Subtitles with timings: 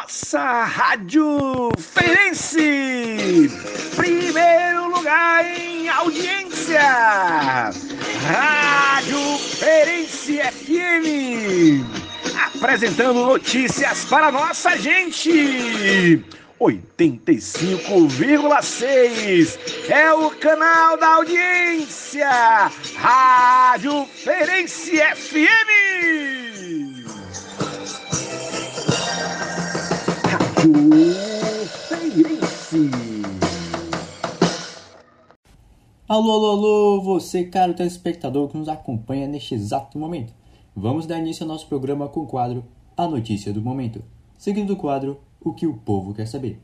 [0.00, 3.50] nossa Rádio Feirense.
[3.96, 6.80] Primeiro lugar em audiência.
[8.26, 11.84] Rádio Feirense FM.
[12.54, 16.24] Apresentando notícias para nossa gente.
[16.58, 19.58] 85,6
[19.90, 22.70] é o canal da audiência.
[22.96, 26.19] Rádio Feirense FM.
[31.88, 32.90] Feirense.
[36.08, 40.32] Alô, alô, alô, você, caro telespectador que nos acompanha neste exato momento.
[40.74, 42.64] Vamos dar início ao nosso programa com o quadro
[42.96, 44.02] A Notícia do Momento,
[44.38, 46.60] seguido do quadro O que o Povo Quer Saber.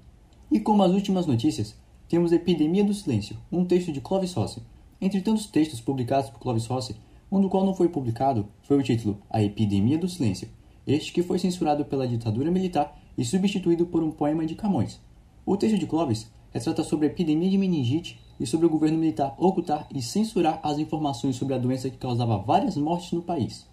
[0.53, 1.75] E como as últimas notícias,
[2.09, 4.63] temos Epidemia do Silêncio, um texto de Clovis Rossi.
[5.01, 6.97] Entre tantos textos publicados por Clovis Rossi,
[7.31, 10.49] um do qual não foi publicado foi o título A Epidemia do Silêncio,
[10.87, 15.01] este que foi censurado pela ditadura militar e substituído por um poema de Camões.
[15.45, 19.35] O texto de Clovis retrata sobre a epidemia de meningite e sobre o governo militar
[19.39, 23.67] ocultar e censurar as informações sobre a doença que causava várias mortes no país.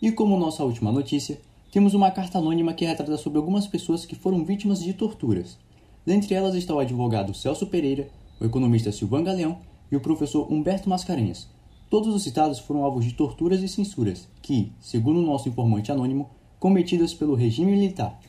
[0.00, 4.16] E como nossa última notícia, temos uma carta anônima que retrata sobre algumas pessoas que
[4.16, 5.56] foram vítimas de torturas.
[6.04, 8.10] Dentre elas está o advogado Celso Pereira,
[8.40, 9.58] o economista Silvan Galeão
[9.90, 11.48] e o professor Humberto Mascarenhas.
[11.88, 16.30] Todos os citados foram alvos de torturas e censuras que, segundo o nosso informante anônimo,
[16.62, 18.20] cometidas pelo regime militar.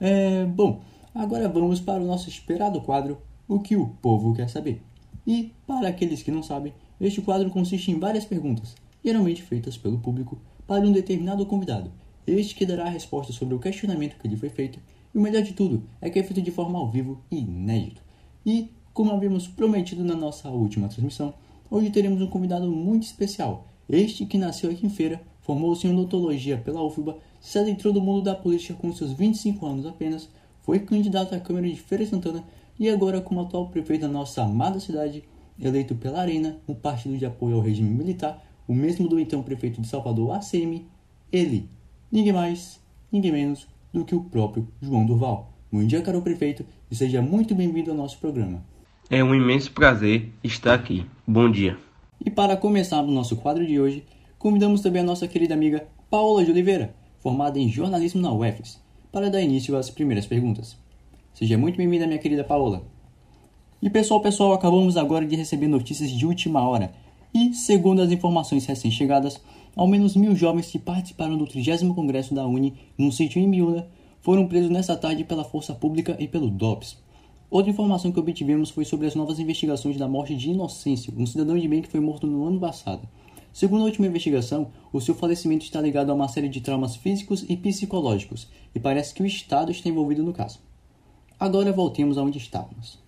[0.00, 0.80] É, bom,
[1.14, 4.80] agora vamos para o nosso esperado quadro O que o povo quer saber.
[5.26, 9.98] E, para aqueles que não sabem, este quadro consiste em várias perguntas, geralmente feitas pelo
[9.98, 11.92] público, para um determinado convidado.
[12.26, 14.78] Este que dará a resposta sobre o questionamento que lhe foi feito,
[15.14, 18.00] e o melhor de tudo é que é feito de forma ao vivo e inédito.
[18.44, 21.34] E, como havíamos prometido na nossa última transmissão,
[21.70, 26.58] hoje teremos um convidado muito especial, este que nasceu aqui em Feira Formou-se em odontologia
[26.58, 30.28] pela UFBA, se adentrou no mundo da política com seus 25 anos apenas,
[30.62, 32.42] foi candidato à Câmara de Feira Santana
[32.76, 35.22] e agora como atual prefeito da nossa amada cidade,
[35.56, 39.80] eleito pela Arena, um partido de apoio ao regime militar, o mesmo do então prefeito
[39.80, 40.84] de Salvador, ACM,
[41.32, 41.70] ele,
[42.10, 42.80] ninguém mais,
[43.12, 45.52] ninguém menos do que o próprio João Durval.
[45.70, 48.64] Bom dia, caro prefeito, e seja muito bem-vindo ao nosso programa.
[49.08, 51.06] É um imenso prazer estar aqui.
[51.24, 51.78] Bom dia.
[52.24, 54.04] E para começar o nosso quadro de hoje,
[54.38, 58.80] convidamos também a nossa querida amiga Paola de Oliveira, formada em jornalismo na UFES,
[59.10, 60.76] para dar início às primeiras perguntas.
[61.34, 62.82] Seja muito bem-vinda, minha querida Paola.
[63.82, 66.92] E pessoal, pessoal, acabamos agora de receber notícias de última hora.
[67.34, 69.40] E, segundo as informações recém-chegadas,
[69.76, 73.86] ao menos mil jovens que participaram do 30 Congresso da Uni, num sítio em Miúna,
[74.22, 76.96] foram presos nesta tarde pela Força Pública e pelo DOPS.
[77.50, 81.58] Outra informação que obtivemos foi sobre as novas investigações da morte de Inocêncio, um cidadão
[81.58, 83.06] de bem que foi morto no ano passado.
[83.56, 87.42] Segundo a última investigação, o seu falecimento está ligado a uma série de traumas físicos
[87.48, 90.60] e psicológicos, e parece que o Estado está envolvido no caso.
[91.40, 93.02] Agora voltemos aonde estávamos.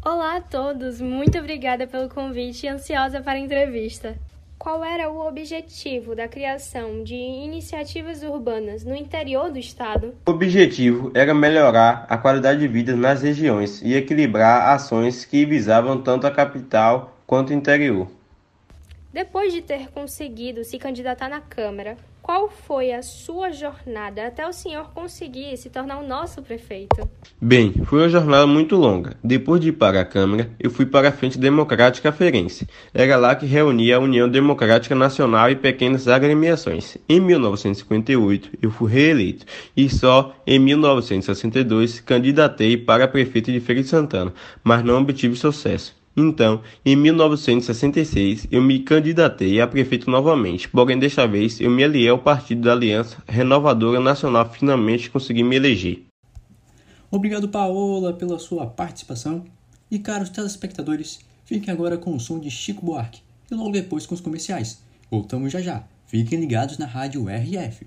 [0.00, 4.16] Olá a todos, muito obrigada pelo convite e ansiosa para a entrevista.
[4.56, 10.14] Qual era o objetivo da criação de iniciativas urbanas no interior do estado?
[10.24, 16.00] O objetivo era melhorar a qualidade de vida nas regiões e equilibrar ações que visavam
[16.00, 18.16] tanto a capital quanto o interior.
[19.12, 24.52] Depois de ter conseguido se candidatar na Câmara, qual foi a sua jornada até o
[24.52, 27.08] senhor conseguir se tornar o nosso prefeito?
[27.40, 29.16] Bem, foi uma jornada muito longa.
[29.24, 32.68] Depois de ir para a Câmara, eu fui para a Frente Democrática Ferense.
[32.92, 36.98] Era lá que reunia a União Democrática Nacional e pequenas agremiações.
[37.08, 43.88] Em 1958, eu fui reeleito e só em 1962 candidatei para prefeito de Feira de
[43.88, 45.96] Santana, mas não obtive sucesso.
[46.16, 52.08] Então, em 1966, eu me candidatei a prefeito novamente, porém desta vez eu me aliei
[52.08, 56.02] ao partido da Aliança Renovadora Nacional finalmente consegui me eleger.
[57.10, 59.44] Obrigado, Paola, pela sua participação.
[59.90, 64.14] E caros telespectadores, fiquem agora com o som de Chico Buarque e logo depois com
[64.14, 64.82] os comerciais.
[65.10, 65.84] Voltamos já já.
[66.06, 67.86] Fiquem ligados na rádio RF.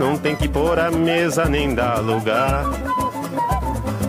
[0.00, 2.64] Não tem que pôr a mesa nem dar lugar.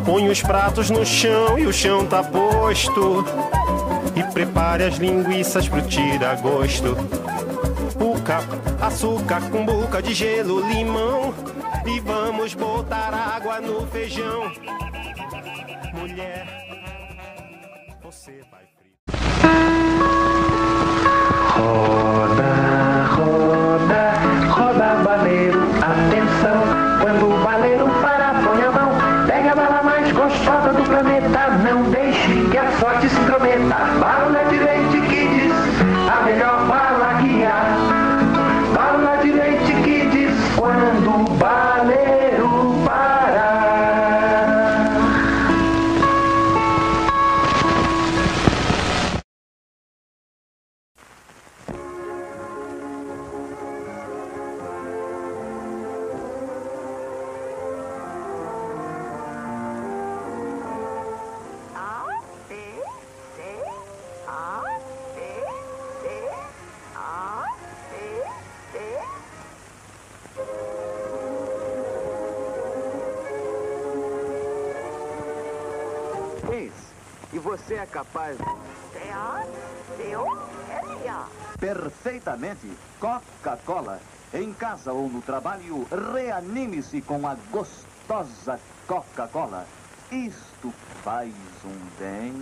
[0.06, 3.26] Põe os pratos no chão e o chão tá posto.
[4.16, 6.96] E prepare as linguiças pro tira-gosto.
[8.00, 8.40] Puca,
[8.80, 11.34] açúcar com boca de gelo, limão.
[11.86, 14.50] E vamos botar água no feijão.
[15.94, 16.48] Mulher,
[18.02, 18.62] você vai.
[21.54, 23.61] Roda, roda,
[77.34, 78.38] E você é capaz
[81.60, 82.68] perfeitamente
[83.00, 84.00] Coca-Cola.
[84.34, 89.66] Em casa ou no trabalho, reanime-se com a gostosa Coca-Cola.
[90.12, 90.74] Isto
[91.04, 91.34] faz
[91.64, 92.34] um bem.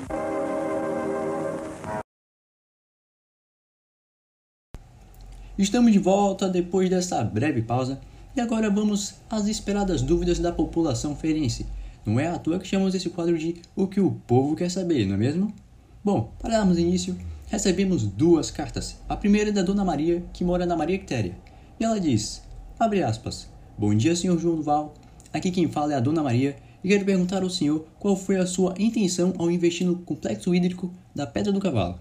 [5.58, 8.00] Estamos de volta depois dessa breve pausa
[8.36, 11.68] e agora vamos às esperadas dúvidas da população feirense.
[12.06, 15.06] Não é à toa que chamamos esse quadro de O que o povo quer saber,
[15.06, 15.54] não é mesmo?
[16.04, 17.18] Bom, para darmos início,
[17.48, 18.98] recebemos duas cartas.
[19.08, 21.38] A primeira é da Dona Maria, que mora na Maria Quitéria.
[21.80, 22.42] E ela diz,
[22.80, 23.48] abre aspas,
[23.78, 24.94] Bom dia, senhor João Duval.
[25.32, 28.46] Aqui quem fala é a Dona Maria e quero perguntar ao senhor qual foi a
[28.46, 31.98] sua intenção ao investir no complexo hídrico da Pedra do Cavalo.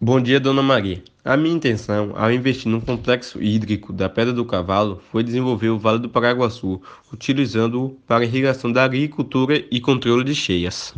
[0.00, 1.02] Bom dia, Dona Maria.
[1.26, 5.78] A minha intenção ao investir no complexo hídrico da Pedra do Cavalo foi desenvolver o
[5.78, 10.94] Vale do Paraguaçu, utilizando-o para irrigação da agricultura e controle de cheias.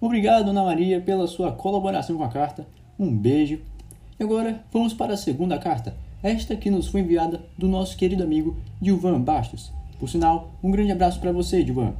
[0.00, 2.66] Obrigado, Dona Maria, pela sua colaboração com a carta.
[2.98, 3.60] Um beijo.
[4.18, 8.22] E agora vamos para a segunda carta, esta que nos foi enviada do nosso querido
[8.22, 9.70] amigo Dilvan Bastos.
[10.00, 11.92] Por sinal, um grande abraço para você, Dilvan.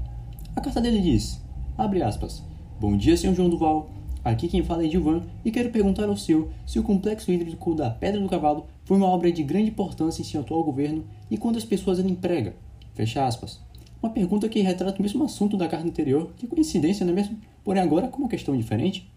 [0.56, 1.44] A carta dele diz,
[1.76, 2.42] abre aspas,
[2.81, 3.97] Bom dia, senhor João Duval.
[4.28, 7.88] Aqui quem fala é Dilvan e quero perguntar ao senhor se o complexo hídrico da
[7.88, 11.64] Pedra do Cavalo foi uma obra de grande importância em seu atual governo e quantas
[11.64, 12.54] pessoas ele emprega.
[12.94, 13.58] Fecha aspas.
[14.02, 16.28] Uma pergunta que retrata o mesmo assunto da carta anterior.
[16.36, 17.38] Que coincidência, não é mesmo?
[17.64, 19.10] Porém agora com uma questão diferente.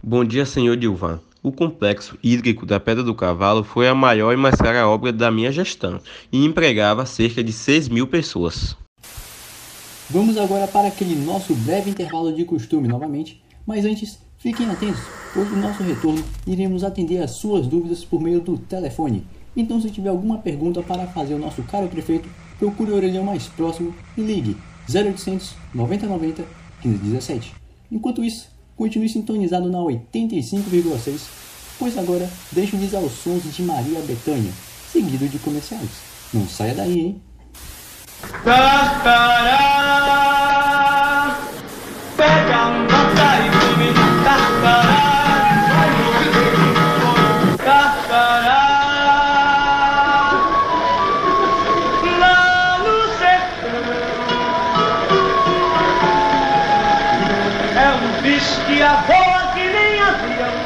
[0.00, 1.18] Bom dia, senhor Dilvan.
[1.42, 5.32] O complexo hídrico da Pedra do Cavalo foi a maior e mais cara obra da
[5.32, 6.00] minha gestão
[6.30, 8.76] e empregava cerca de 6 mil pessoas.
[10.08, 15.00] Vamos agora para aquele nosso breve intervalo de costume novamente, mas antes, fiquem atentos,
[15.34, 19.26] pois no nosso retorno iremos atender as suas dúvidas por meio do telefone.
[19.56, 23.48] Então, se tiver alguma pergunta para fazer ao nosso caro prefeito, procure o orelhão mais
[23.48, 24.56] próximo e ligue
[24.88, 26.44] 0800 9090
[26.84, 27.54] 1517.
[27.90, 31.20] Enquanto isso, continue sintonizado na 85,6,
[31.80, 34.52] pois agora deixo-lhes aos sons de Maria Bethânia,
[34.92, 35.90] seguido de comerciais.
[36.32, 37.22] Não saia daí, hein?
[38.44, 39.60] Carcará,
[42.16, 43.90] pega nota e come.
[44.24, 45.06] Carcará,
[47.64, 48.62] carcará.
[52.18, 53.84] Lá no sertão
[57.76, 60.56] é um bicho que voa que nem avião,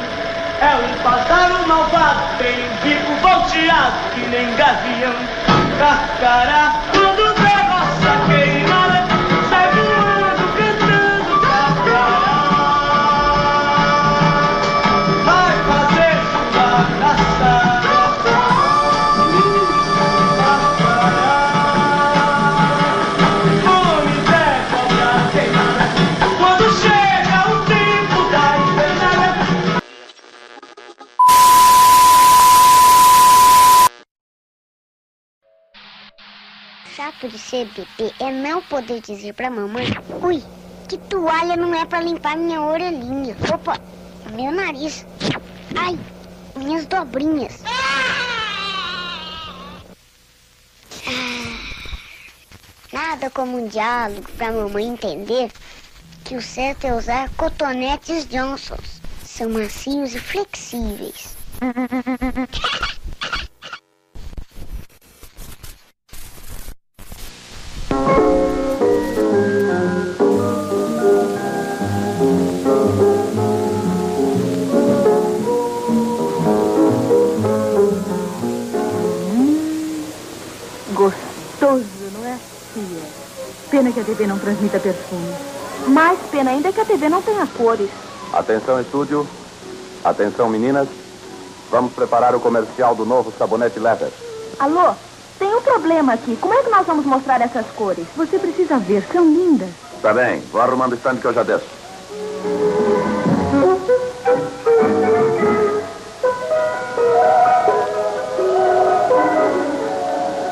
[0.61, 5.17] é um pássaro malvado, tem bico volteado que nem gavião.
[5.79, 6.63] Carcará,
[37.51, 39.85] ser bebê é não poder dizer pra mamãe
[40.23, 40.41] Ui,
[40.87, 43.35] que toalha não é pra limpar minha orelhinha.
[43.53, 43.77] Opa,
[44.31, 45.05] meu nariz.
[45.77, 45.99] Ai,
[46.55, 47.61] minhas dobrinhas.
[47.65, 48.31] Ah,
[52.93, 55.51] Nada como um diálogo pra mamãe entender
[56.23, 59.01] que o certo é usar cotonetes Johnsons.
[59.25, 61.35] São macios e flexíveis
[84.11, 85.33] TV não transmita perfume.
[85.87, 87.89] Mais pena ainda é que a TV não tenha cores.
[88.33, 89.25] Atenção, estúdio.
[90.03, 90.89] Atenção, meninas.
[91.69, 94.09] Vamos preparar o comercial do novo sabonete Leather.
[94.59, 94.93] Alô?
[95.39, 96.35] Tem um problema aqui.
[96.35, 98.05] Como é que nós vamos mostrar essas cores?
[98.17, 99.69] Você precisa ver, são lindas.
[100.01, 101.65] Tá bem, vou arrumando o stand que eu já desço.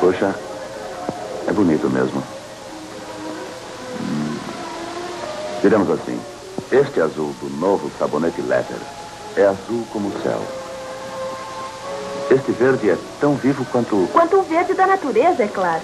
[0.00, 0.34] Puxa,
[1.46, 2.39] é bonito mesmo.
[5.62, 6.18] Diremos assim,
[6.72, 8.78] este azul do novo sabonete Leather
[9.36, 10.40] é azul como o céu.
[12.30, 14.08] Este verde é tão vivo quanto...
[14.10, 15.82] Quanto o verde da natureza, é claro.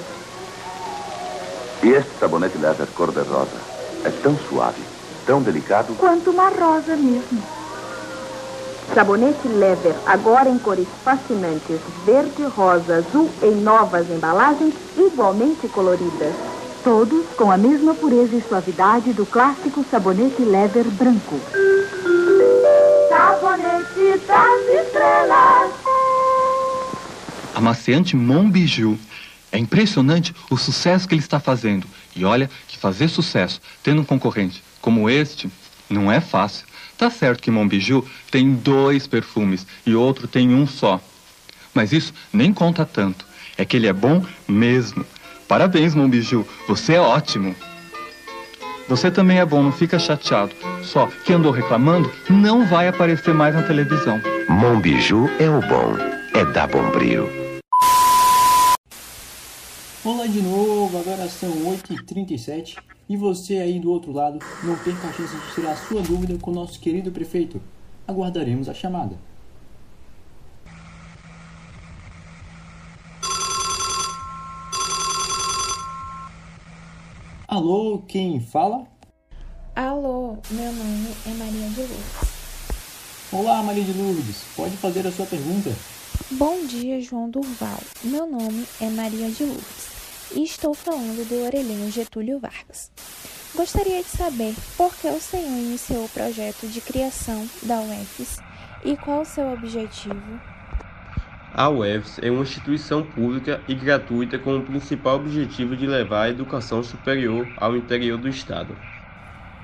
[1.82, 3.58] E este sabonete Leather cor-de-rosa
[4.02, 4.82] é tão suave,
[5.26, 5.94] tão delicado...
[5.96, 7.42] Quanto uma rosa mesmo.
[8.94, 16.55] Sabonete Leather, agora em cores fascinantes, verde, rosa, azul, em novas embalagens igualmente coloridas.
[16.86, 21.34] Todos com a mesma pureza e suavidade do clássico sabonete Leather branco.
[23.08, 25.72] Sabonete das estrelas.
[27.56, 28.96] Amaciante Monbiju.
[29.50, 31.88] É impressionante o sucesso que ele está fazendo.
[32.14, 35.50] E olha que fazer sucesso tendo um concorrente como este
[35.90, 36.68] não é fácil.
[36.96, 41.00] Tá certo que Monbiju tem dois perfumes e outro tem um só.
[41.74, 43.26] Mas isso nem conta tanto.
[43.58, 45.04] É que ele é bom mesmo.
[45.48, 46.46] Parabéns, Monbiju.
[46.66, 47.54] Você é ótimo.
[48.88, 50.52] Você também é bom, não fica chateado.
[50.82, 54.20] Só que andou reclamando, não vai aparecer mais na televisão.
[54.48, 55.96] Monbiju é o bom.
[56.34, 57.28] É da Bombril.
[60.04, 62.76] Olá de novo, agora são 8h37
[63.08, 66.52] e você aí do outro lado não perca a chance de tirar sua dúvida com
[66.52, 67.60] o nosso querido prefeito.
[68.06, 69.16] Aguardaremos a chamada.
[77.56, 78.86] Alô, quem fala?
[79.74, 83.32] Alô, meu nome é Maria de Lourdes.
[83.32, 85.74] Olá, Maria de Lourdes, pode fazer a sua pergunta?
[86.32, 87.78] Bom dia, João Durval.
[88.04, 89.88] Meu nome é Maria de Lourdes
[90.36, 92.90] e estou falando do Orelhinho Getúlio Vargas.
[93.54, 98.36] Gostaria de saber por que o senhor iniciou o projeto de criação da UFES
[98.84, 100.55] e qual o seu objetivo.
[101.52, 106.30] A UFES é uma instituição pública e gratuita com o principal objetivo de levar a
[106.30, 108.76] educação superior ao interior do Estado.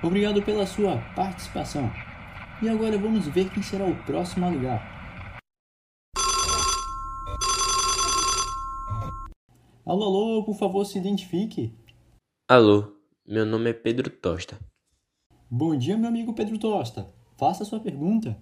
[0.02, 1.90] Obrigado pela sua participação.
[2.62, 4.92] E agora vamos ver quem será o próximo a ligar.
[9.84, 11.76] Alô, alô, por favor, se identifique.
[12.48, 12.96] Alô,
[13.26, 14.58] meu nome é Pedro Tosta.
[15.50, 17.12] Bom dia, meu amigo Pedro Tosta.
[17.36, 18.38] Faça a sua pergunta.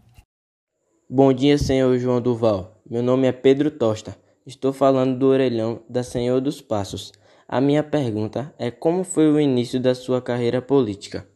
[1.12, 2.80] Bom dia, senhor João Duval.
[2.88, 4.16] Meu nome é Pedro Tosta.
[4.46, 7.10] Estou falando do orelhão da Senhor dos Passos.
[7.48, 11.26] A minha pergunta é como foi o início da sua carreira política?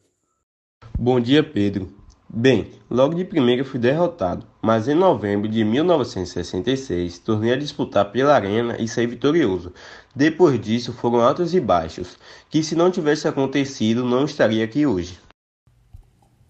[0.96, 1.92] Bom dia, Pedro.
[2.32, 8.32] Bem, logo de primeira fui derrotado, mas em novembro de 1966 tornei a disputar pela
[8.32, 9.72] arena e saí vitorioso.
[10.14, 12.16] Depois disso foram altos e baixos,
[12.48, 15.18] que se não tivesse acontecido não estaria aqui hoje.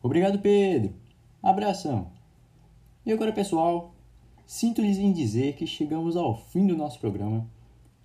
[0.03, 0.93] Obrigado, Pedro.
[1.43, 2.13] Abração.
[3.07, 3.95] E agora, pessoal,
[4.47, 7.47] sinto-lhes em dizer que chegamos ao fim do nosso programa.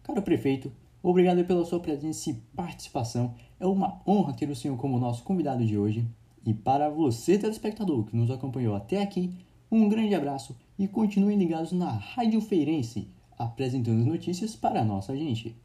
[0.04, 0.70] Caro prefeito,
[1.02, 3.34] obrigado pela sua presença e participação.
[3.58, 6.06] É uma honra ter o senhor como nosso convidado de hoje.
[6.46, 9.34] E para você, telespectador, que nos acompanhou até aqui,
[9.72, 15.16] um grande abraço e continuem ligados na Rádio Feirense, apresentando as notícias para a nossa
[15.16, 15.56] gente.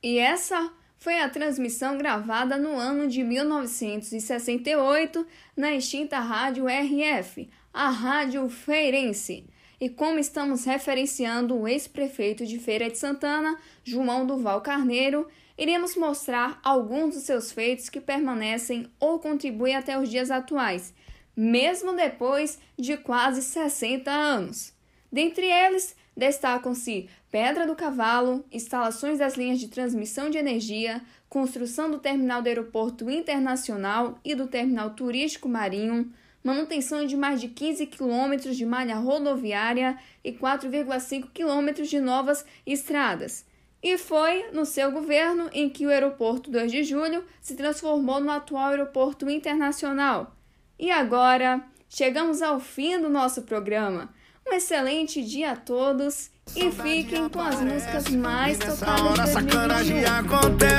[0.00, 0.72] E essa
[1.02, 9.44] foi a transmissão gravada no ano de 1968 na extinta Rádio RF, a Rádio Feirense.
[9.80, 15.26] E como estamos referenciando o ex-prefeito de Feira de Santana, João Duval Carneiro,
[15.58, 20.94] iremos mostrar alguns dos seus feitos que permanecem ou contribuem até os dias atuais,
[21.36, 24.72] mesmo depois de quase 60 anos.
[25.10, 31.98] Dentre eles, destacam-se Pedra do Cavalo, instalações das linhas de transmissão de energia, construção do
[31.98, 36.12] terminal do Aeroporto Internacional e do terminal turístico marinho,
[36.44, 43.46] manutenção de mais de 15 quilômetros de malha rodoviária e 4,5 quilômetros de novas estradas
[43.82, 48.30] e foi no seu governo em que o aeroporto 2 de julho se transformou no
[48.30, 50.36] atual aeroporto internacional.
[50.78, 54.14] E agora, chegamos ao fim do nosso programa.
[54.48, 60.36] Um excelente dia a todos e fiquem com as músicas mais tocadas de 2021.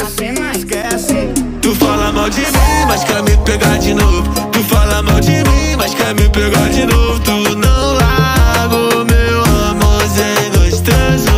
[0.08, 0.58] Até mais.
[0.58, 1.34] Esquece.
[1.62, 4.30] Tu fala mal de mim, mas quer me pegar de novo.
[4.52, 7.20] Tu fala mal de mim, mas quer me pegar de novo.
[7.24, 11.33] Tu não largo meu amorzinho gostoso.